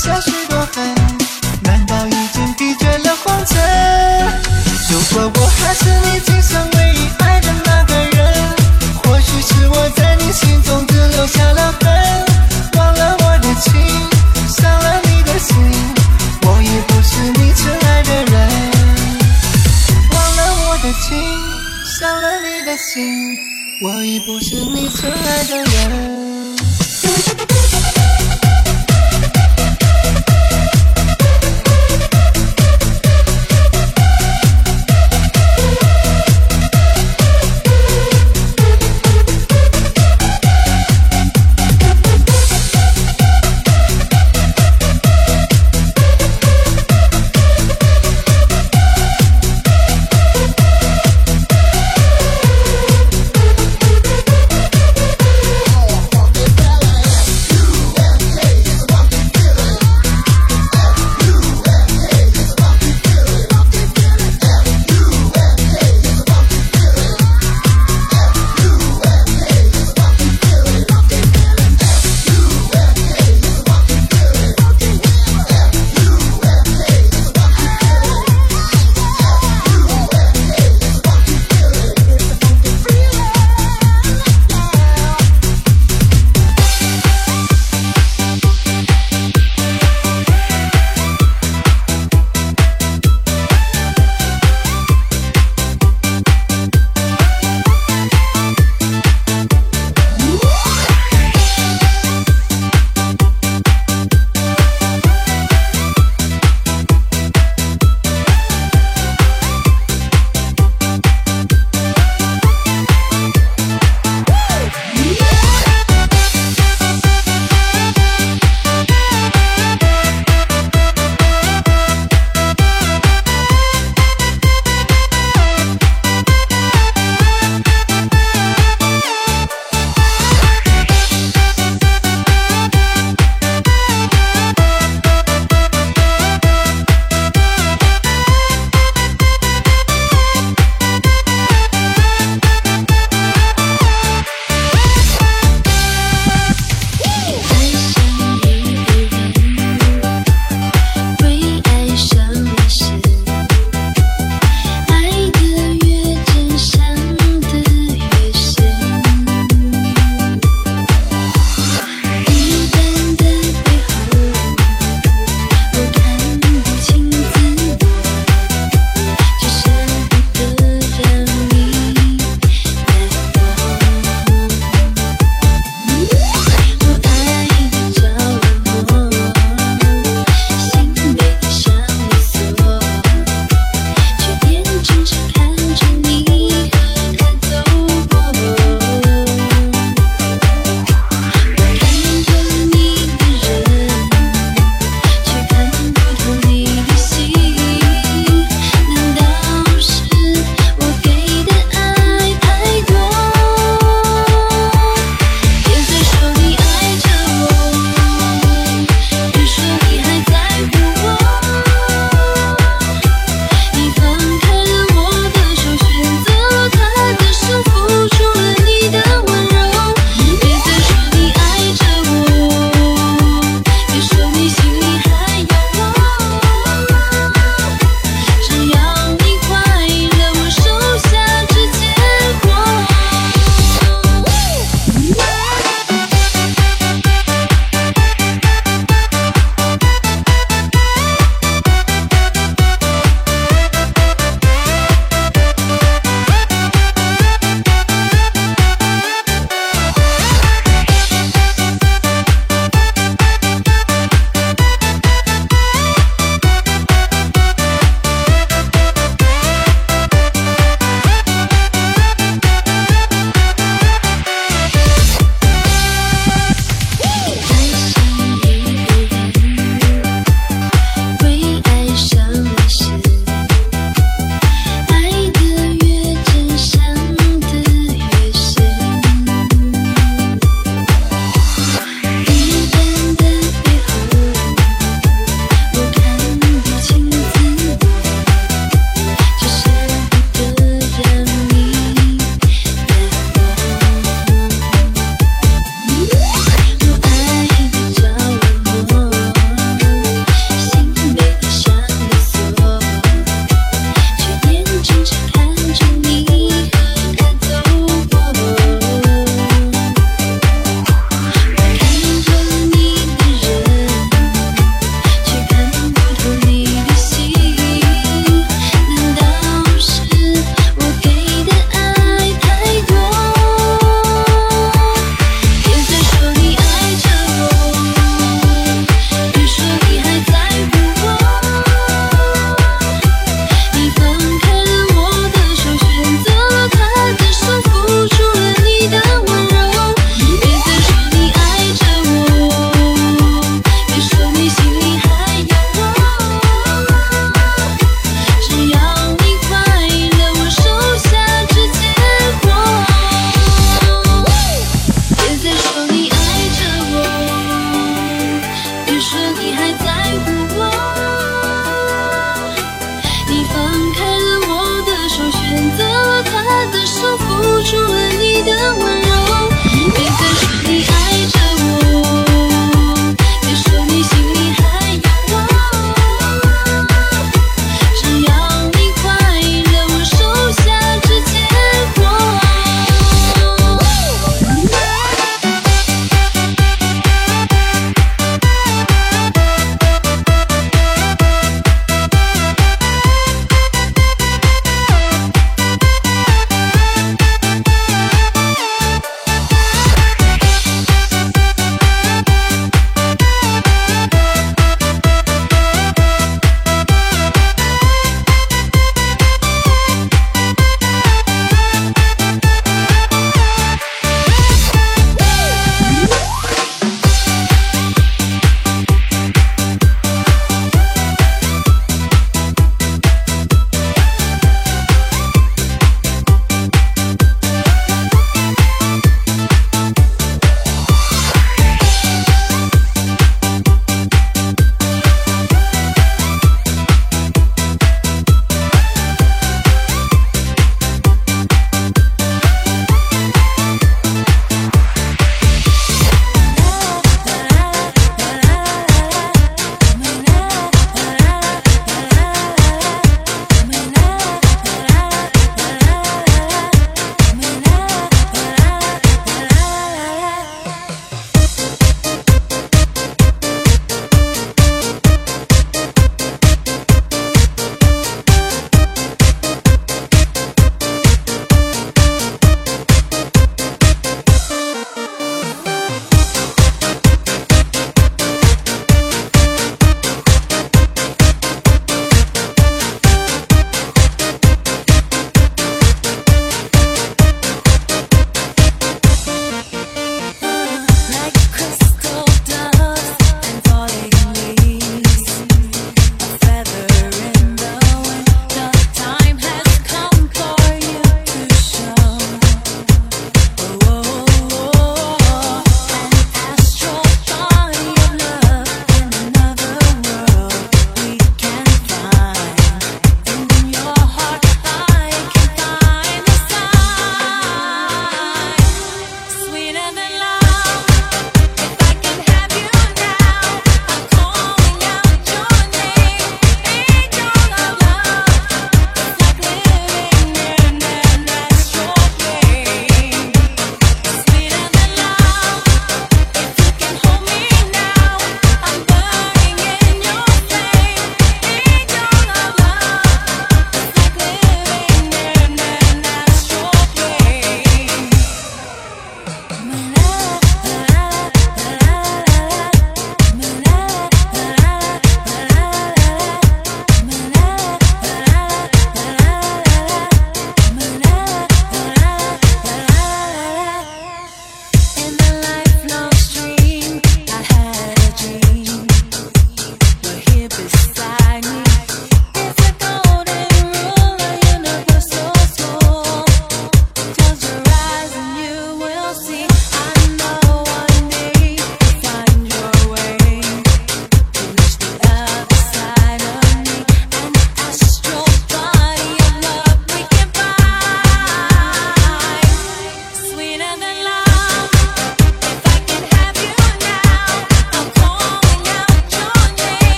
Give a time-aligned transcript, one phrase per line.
[0.00, 0.49] 消失。